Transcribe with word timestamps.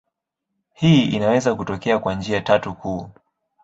Hii 0.73 1.03
inaweza 1.09 1.55
kutokea 1.55 1.99
kwa 1.99 2.15
njia 2.15 2.41
tatu 2.41 2.73
kuu. 2.73 3.09